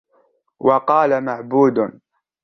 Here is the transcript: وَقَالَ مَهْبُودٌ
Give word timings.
وَقَالَ 0.59 1.21
مَهْبُودٌ 1.23 1.99